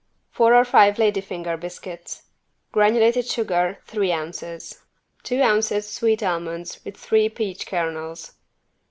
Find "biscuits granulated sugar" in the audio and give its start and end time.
1.57-3.77